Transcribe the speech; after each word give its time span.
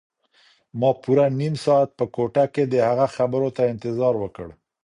ما 0.79 0.91
پوره 1.01 1.25
نیم 1.39 1.55
ساعت 1.65 1.89
په 1.99 2.05
کوټه 2.15 2.45
کې 2.53 2.63
د 2.67 2.75
هغه 2.87 3.07
خبرو 3.15 3.49
ته 3.57 3.61
انتظار 3.73 4.13
وکړ. 4.19 4.47